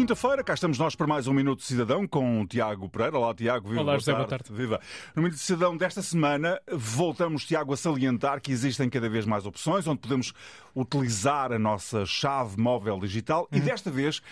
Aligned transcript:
Quinta-feira, 0.00 0.42
cá 0.42 0.54
estamos 0.54 0.78
nós 0.78 0.94
para 0.94 1.06
mais 1.06 1.26
um 1.26 1.34
Minuto 1.34 1.62
Cidadão 1.62 2.08
com 2.08 2.40
o 2.40 2.46
Tiago 2.46 2.88
Pereira. 2.88 3.18
Olá, 3.18 3.34
Tiago. 3.34 3.68
Viva, 3.68 3.82
Olá, 3.82 3.98
José, 3.98 4.14
boa 4.14 4.26
tarde. 4.26 4.50
Viva. 4.50 4.80
No 5.14 5.20
Minuto 5.20 5.38
Cidadão 5.38 5.76
desta 5.76 6.00
semana, 6.00 6.58
voltamos, 6.72 7.44
Tiago, 7.44 7.74
a 7.74 7.76
salientar 7.76 8.40
que 8.40 8.50
existem 8.50 8.88
cada 8.88 9.10
vez 9.10 9.26
mais 9.26 9.44
opções 9.44 9.86
onde 9.86 10.00
podemos 10.00 10.32
utilizar 10.74 11.52
a 11.52 11.58
nossa 11.58 12.06
chave 12.06 12.58
móvel 12.58 12.98
digital 12.98 13.46
uhum. 13.52 13.58
e 13.58 13.60
desta 13.60 13.90
vez 13.90 14.22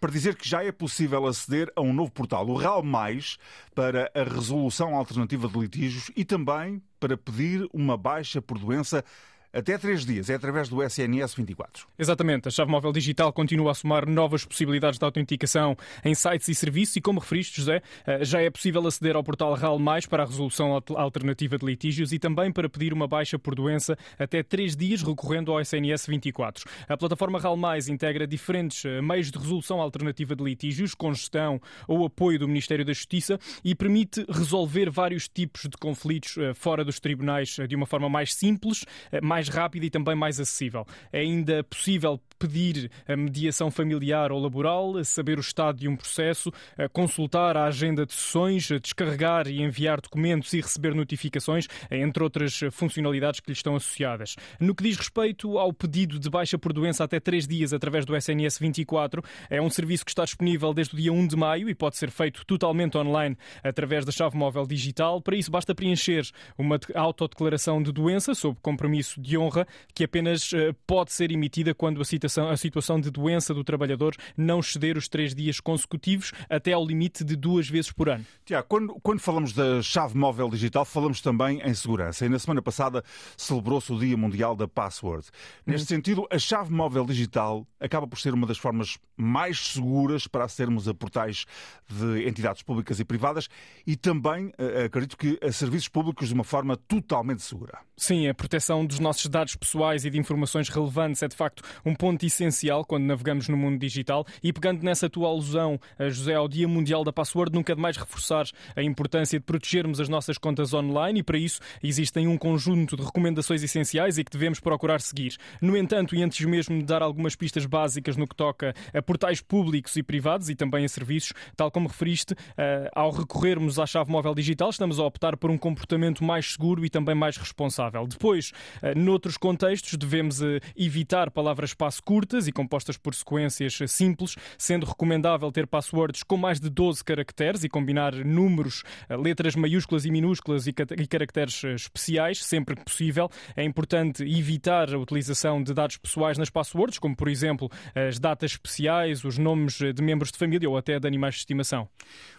para 0.00 0.10
dizer 0.10 0.34
que 0.34 0.48
já 0.48 0.64
é 0.64 0.72
possível 0.72 1.26
aceder 1.26 1.70
a 1.76 1.82
um 1.82 1.92
novo 1.92 2.10
portal, 2.10 2.48
o 2.48 2.54
RAL 2.54 2.82
Mais, 2.82 3.36
para 3.74 4.10
a 4.14 4.22
resolução 4.22 4.96
alternativa 4.96 5.46
de 5.46 5.58
litígios 5.58 6.10
e 6.16 6.24
também 6.24 6.82
para 6.98 7.18
pedir 7.18 7.68
uma 7.70 7.98
baixa 7.98 8.40
por 8.40 8.58
doença 8.58 9.04
até 9.52 9.78
três 9.78 10.04
dias. 10.04 10.30
É 10.30 10.34
através 10.34 10.68
do 10.68 10.82
SNS 10.82 11.34
24. 11.34 11.86
Exatamente. 11.98 12.48
A 12.48 12.50
chave 12.50 12.70
móvel 12.70 12.92
digital 12.92 13.32
continua 13.32 13.72
a 13.72 13.74
somar 13.74 14.08
novas 14.08 14.44
possibilidades 14.44 14.98
de 14.98 15.04
autenticação 15.04 15.76
em 16.04 16.14
sites 16.14 16.48
e 16.48 16.54
serviços 16.54 16.96
e, 16.96 17.00
como 17.00 17.20
referiste, 17.20 17.56
José, 17.56 17.82
eh, 18.06 18.24
já 18.24 18.40
é 18.40 18.50
possível 18.50 18.86
aceder 18.86 19.16
ao 19.16 19.24
portal 19.24 19.54
RAL 19.54 19.78
Mais 19.78 20.06
para 20.06 20.22
a 20.22 20.26
resolução 20.26 20.80
alternativa 20.96 21.58
de 21.58 21.64
litígios 21.64 22.12
e 22.12 22.18
também 22.18 22.52
para 22.52 22.68
pedir 22.68 22.92
uma 22.92 23.06
baixa 23.06 23.38
por 23.38 23.54
doença 23.54 23.96
até 24.18 24.42
três 24.42 24.76
dias 24.76 25.02
recorrendo 25.02 25.52
ao 25.52 25.60
SNS 25.60 26.06
24. 26.06 26.64
A 26.88 26.96
plataforma 26.96 27.38
RAL 27.38 27.56
Mais 27.56 27.88
integra 27.88 28.26
diferentes 28.26 28.84
eh, 28.84 29.00
meios 29.00 29.30
de 29.30 29.38
resolução 29.38 29.80
alternativa 29.80 30.36
de 30.36 30.44
litígios, 30.44 30.94
com 30.94 31.12
gestão 31.12 31.60
ou 31.86 32.04
apoio 32.04 32.38
do 32.38 32.48
Ministério 32.48 32.84
da 32.84 32.92
Justiça 32.92 33.38
e 33.64 33.74
permite 33.74 34.24
resolver 34.28 34.90
vários 34.90 35.28
tipos 35.28 35.62
de 35.62 35.76
conflitos 35.76 36.36
eh, 36.38 36.54
fora 36.54 36.84
dos 36.84 37.00
tribunais 37.00 37.56
de 37.68 37.74
uma 37.74 37.86
forma 37.86 38.08
mais 38.08 38.34
simples, 38.34 38.84
mais 39.22 39.37
mais 39.38 39.48
rápida 39.48 39.86
e 39.86 39.90
também 39.90 40.16
mais 40.16 40.40
acessível. 40.40 40.84
É 41.12 41.20
ainda 41.20 41.62
possível 41.62 42.20
pedir 42.40 42.90
a 43.06 43.16
mediação 43.16 43.70
familiar 43.70 44.32
ou 44.32 44.40
laboral, 44.40 45.04
saber 45.04 45.38
o 45.38 45.40
estado 45.40 45.78
de 45.78 45.88
um 45.88 45.96
processo, 45.96 46.52
consultar 46.92 47.56
a 47.56 47.64
agenda 47.64 48.04
de 48.04 48.12
sessões, 48.12 48.68
descarregar 48.80 49.46
e 49.46 49.62
enviar 49.62 50.00
documentos 50.00 50.52
e 50.52 50.60
receber 50.60 50.94
notificações, 50.94 51.66
entre 51.90 52.22
outras 52.22 52.60
funcionalidades 52.72 53.40
que 53.40 53.50
lhe 53.50 53.56
estão 53.56 53.76
associadas. 53.76 54.34
No 54.58 54.74
que 54.74 54.84
diz 54.84 54.96
respeito 54.96 55.56
ao 55.56 55.72
pedido 55.72 56.18
de 56.18 56.28
baixa 56.28 56.58
por 56.58 56.72
doença 56.72 57.04
até 57.04 57.20
3 57.20 57.46
dias 57.46 57.72
através 57.72 58.04
do 58.04 58.16
SNS 58.16 58.58
24, 58.58 59.22
é 59.48 59.62
um 59.62 59.70
serviço 59.70 60.04
que 60.04 60.10
está 60.10 60.24
disponível 60.24 60.74
desde 60.74 60.94
o 60.94 60.96
dia 60.96 61.12
1 61.12 61.28
de 61.28 61.36
maio 61.36 61.68
e 61.68 61.74
pode 61.74 61.96
ser 61.96 62.10
feito 62.10 62.44
totalmente 62.44 62.96
online 62.98 63.36
através 63.62 64.04
da 64.04 64.10
chave 64.10 64.36
móvel 64.36 64.66
digital. 64.66 65.20
Para 65.20 65.36
isso, 65.36 65.50
basta 65.50 65.74
preencher 65.74 66.24
uma 66.56 66.78
autodeclaração 66.94 67.82
de 67.82 67.92
doença 67.92 68.34
sob 68.34 68.58
compromisso 68.62 69.20
de 69.20 69.27
honra 69.36 69.66
que 69.94 70.04
apenas 70.04 70.52
eh, 70.52 70.72
pode 70.86 71.12
ser 71.12 71.30
emitida 71.30 71.74
quando 71.74 72.00
a 72.00 72.04
citação 72.04 72.38
situação, 72.38 72.50
a 72.50 72.56
situação 72.56 73.00
de 73.00 73.10
doença 73.10 73.52
do 73.52 73.64
trabalhador 73.64 74.14
não 74.36 74.60
exceder 74.60 74.96
os 74.96 75.08
três 75.08 75.34
dias 75.34 75.60
consecutivos 75.60 76.32
até 76.48 76.72
ao 76.72 76.84
limite 76.84 77.24
de 77.24 77.34
duas 77.34 77.68
vezes 77.68 77.90
por 77.90 78.08
ano. 78.08 78.24
Tiago, 78.44 78.66
quando, 78.68 78.94
quando 79.02 79.20
falamos 79.20 79.52
da 79.52 79.82
chave 79.82 80.16
móvel 80.16 80.48
digital, 80.48 80.84
falamos 80.84 81.20
também 81.20 81.60
em 81.62 81.74
segurança. 81.74 82.24
E 82.24 82.28
na 82.28 82.38
semana 82.38 82.62
passada 82.62 83.02
celebrou-se 83.36 83.92
o 83.92 83.98
Dia 83.98 84.16
Mundial 84.16 84.54
da 84.54 84.68
Password. 84.68 85.26
Neste 85.66 85.84
hum. 85.84 85.96
sentido, 85.96 86.26
a 86.30 86.38
chave 86.38 86.72
móvel 86.72 87.04
digital 87.04 87.66
acaba 87.80 88.06
por 88.06 88.18
ser 88.18 88.34
uma 88.34 88.46
das 88.46 88.58
formas 88.58 88.98
mais 89.16 89.58
seguras 89.58 90.26
para 90.26 90.44
acedermos 90.44 90.86
a 90.86 90.94
portais 90.94 91.44
de 91.88 92.28
entidades 92.28 92.62
públicas 92.62 93.00
e 93.00 93.04
privadas 93.04 93.48
e 93.86 93.96
também, 93.96 94.52
eh, 94.58 94.84
acredito 94.84 95.16
que, 95.16 95.38
a 95.42 95.50
serviços 95.50 95.88
públicos 95.88 96.28
de 96.28 96.34
uma 96.34 96.44
forma 96.44 96.76
totalmente 96.76 97.42
segura. 97.42 97.78
Sim, 97.96 98.28
a 98.28 98.34
proteção 98.34 98.86
dos 98.86 99.00
nossos 99.00 99.17
dados 99.26 99.56
pessoais 99.56 100.04
e 100.04 100.10
de 100.10 100.18
informações 100.18 100.68
relevantes 100.68 101.22
é 101.22 101.28
de 101.28 101.36
facto 101.36 101.62
um 101.84 101.94
ponto 101.94 102.24
essencial 102.24 102.84
quando 102.84 103.04
navegamos 103.04 103.48
no 103.48 103.56
mundo 103.56 103.78
digital 103.78 104.26
e 104.42 104.52
pegando 104.52 104.82
nessa 104.82 105.08
tua 105.08 105.28
alusão, 105.28 105.80
eh, 105.98 106.10
José, 106.10 106.34
ao 106.34 106.48
Dia 106.48 106.68
Mundial 106.68 107.04
da 107.04 107.12
Password, 107.12 107.54
nunca 107.54 107.74
de 107.74 107.80
mais 107.80 107.96
reforçar 107.96 108.46
a 108.76 108.82
importância 108.82 109.38
de 109.38 109.44
protegermos 109.44 110.00
as 110.00 110.08
nossas 110.08 110.38
contas 110.38 110.74
online 110.74 111.20
e 111.20 111.22
para 111.22 111.38
isso 111.38 111.60
existem 111.82 112.28
um 112.28 112.36
conjunto 112.36 112.96
de 112.96 113.02
recomendações 113.02 113.62
essenciais 113.62 114.18
e 114.18 114.24
que 114.24 114.30
devemos 114.30 114.60
procurar 114.60 115.00
seguir. 115.00 115.36
No 115.60 115.76
entanto, 115.76 116.14
e 116.14 116.22
antes 116.22 116.44
mesmo 116.44 116.78
de 116.78 116.84
dar 116.84 117.02
algumas 117.02 117.34
pistas 117.34 117.64
básicas 117.66 118.16
no 118.16 118.26
que 118.26 118.36
toca 118.36 118.74
a 118.92 119.02
portais 119.02 119.40
públicos 119.40 119.96
e 119.96 120.02
privados 120.02 120.48
e 120.50 120.54
também 120.54 120.84
a 120.84 120.88
serviços, 120.88 121.32
tal 121.56 121.70
como 121.70 121.88
referiste, 121.88 122.34
eh, 122.56 122.90
ao 122.94 123.10
recorrermos 123.10 123.78
à 123.78 123.86
chave 123.86 124.10
móvel 124.10 124.34
digital, 124.34 124.70
estamos 124.70 124.98
a 124.98 125.04
optar 125.04 125.36
por 125.36 125.50
um 125.50 125.58
comportamento 125.58 126.22
mais 126.24 126.52
seguro 126.52 126.84
e 126.84 126.90
também 126.90 127.14
mais 127.14 127.36
responsável. 127.36 128.06
Depois, 128.06 128.52
eh, 128.82 128.94
noutros 129.08 129.38
contextos, 129.38 129.96
devemos 129.96 130.40
evitar 130.76 131.30
palavras-passe 131.30 132.02
curtas 132.02 132.46
e 132.46 132.52
compostas 132.52 132.98
por 132.98 133.14
sequências 133.14 133.78
simples, 133.86 134.36
sendo 134.58 134.84
recomendável 134.84 135.50
ter 135.50 135.66
passwords 135.66 136.22
com 136.22 136.36
mais 136.36 136.60
de 136.60 136.68
12 136.68 137.02
caracteres 137.02 137.64
e 137.64 137.68
combinar 137.70 138.14
números, 138.14 138.84
eh, 139.08 139.16
letras 139.16 139.56
maiúsculas 139.56 140.04
e 140.04 140.10
minúsculas 140.10 140.66
e 140.66 140.72
caracteres 140.72 141.64
eh, 141.64 141.74
especiais, 141.74 142.44
sempre 142.44 142.76
que 142.76 142.84
possível. 142.84 143.30
É 143.56 143.64
importante 143.64 144.22
evitar 144.22 144.92
a 144.92 144.98
utilização 144.98 145.62
de 145.62 145.72
dados 145.72 145.96
pessoais 145.96 146.36
nas 146.36 146.50
passwords, 146.50 146.98
como 146.98 147.16
por 147.16 147.28
exemplo 147.28 147.70
as 147.94 148.18
datas 148.18 148.52
especiais, 148.52 149.24
os 149.24 149.38
nomes 149.38 149.78
de 149.78 150.02
membros 150.02 150.30
de 150.30 150.38
família 150.38 150.68
ou 150.68 150.76
até 150.76 151.00
de 151.00 151.06
animais 151.06 151.34
de 151.34 151.40
estimação. 151.40 151.88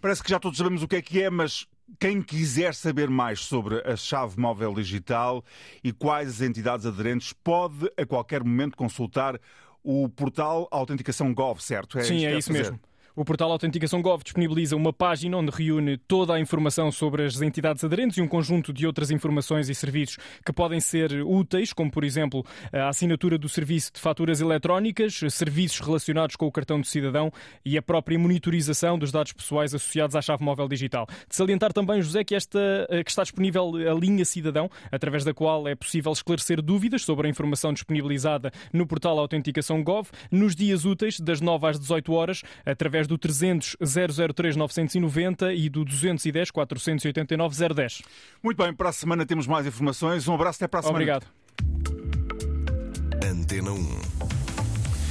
Parece 0.00 0.22
que 0.22 0.30
já 0.30 0.40
todos 0.40 0.58
sabemos 0.58 0.82
o 0.82 0.88
que 0.88 0.96
é 0.96 1.02
que 1.02 1.22
é, 1.22 1.30
mas 1.30 1.66
quem 1.98 2.20
quiser 2.20 2.74
saber 2.74 3.08
mais 3.08 3.40
sobre 3.40 3.80
a 3.88 3.96
chave 3.96 4.38
móvel 4.38 4.74
digital 4.74 5.44
e 5.82 5.92
quais 5.92 6.28
as 6.28 6.40
entidades 6.40 6.84
aderentes 6.84 7.32
pode 7.32 7.90
a 7.96 8.04
qualquer 8.04 8.42
momento 8.42 8.76
consultar 8.76 9.40
o 9.82 10.08
portal 10.08 10.66
Autenticação 10.70 11.32
Gov, 11.32 11.60
certo? 11.60 11.98
É 11.98 12.02
Sim, 12.02 12.26
é 12.26 12.36
isso 12.36 12.52
mesmo. 12.52 12.78
O 13.18 13.24
portal 13.24 13.50
Autenticação 13.50 14.02
Gov 14.02 14.22
disponibiliza 14.22 14.76
uma 14.76 14.92
página 14.92 15.38
onde 15.38 15.50
reúne 15.50 15.96
toda 15.96 16.34
a 16.34 16.38
informação 16.38 16.92
sobre 16.92 17.24
as 17.24 17.40
entidades 17.40 17.82
aderentes 17.82 18.18
e 18.18 18.20
um 18.20 18.28
conjunto 18.28 18.74
de 18.74 18.86
outras 18.86 19.10
informações 19.10 19.70
e 19.70 19.74
serviços 19.74 20.18
que 20.44 20.52
podem 20.52 20.80
ser 20.80 21.22
úteis, 21.24 21.72
como 21.72 21.90
por 21.90 22.04
exemplo 22.04 22.44
a 22.70 22.90
assinatura 22.90 23.38
do 23.38 23.48
serviço 23.48 23.94
de 23.94 24.00
faturas 24.00 24.42
eletrónicas, 24.42 25.18
serviços 25.30 25.80
relacionados 25.80 26.36
com 26.36 26.46
o 26.46 26.52
cartão 26.52 26.78
de 26.78 26.88
cidadão 26.88 27.32
e 27.64 27.78
a 27.78 27.80
própria 27.80 28.18
monitorização 28.18 28.98
dos 28.98 29.10
dados 29.10 29.32
pessoais 29.32 29.74
associados 29.74 30.14
à 30.14 30.20
chave 30.20 30.44
móvel 30.44 30.68
digital. 30.68 31.06
De 31.26 31.34
salientar 31.34 31.72
também, 31.72 32.02
José, 32.02 32.22
que, 32.22 32.34
esta, 32.34 32.86
eh, 32.90 33.02
que 33.02 33.08
está 33.08 33.22
disponível 33.22 33.72
a 33.90 33.94
linha 33.98 34.26
Cidadão, 34.26 34.68
através 34.92 35.24
da 35.24 35.32
qual 35.32 35.66
é 35.66 35.74
possível 35.74 36.12
esclarecer 36.12 36.60
dúvidas 36.60 37.00
sobre 37.00 37.26
a 37.26 37.30
informação 37.30 37.72
disponibilizada 37.72 38.52
no 38.74 38.86
portal 38.86 39.18
Autenticação 39.18 39.82
Gov 39.82 40.10
nos 40.30 40.54
dias 40.54 40.84
úteis, 40.84 41.18
das 41.18 41.40
9 41.40 41.66
às 41.66 41.80
18 41.80 42.12
horas, 42.12 42.42
através 42.66 43.05
através 43.06 43.08
do 43.08 43.16
300 43.16 43.76
003 44.34 44.56
990 44.56 45.52
e 45.54 45.68
do 45.68 45.84
210 45.84 46.50
489 46.50 47.74
010. 47.74 48.02
Muito 48.42 48.62
bem, 48.62 48.74
para 48.74 48.90
a 48.90 48.92
semana 48.92 49.24
temos 49.24 49.46
mais 49.46 49.66
informações. 49.66 50.28
Um 50.28 50.34
abraço, 50.34 50.58
até 50.58 50.68
para 50.68 50.80
a 50.80 50.82
semana. 50.82 50.98
Obrigado. 50.98 51.26
Antena 53.24 53.70
1. 53.70 54.45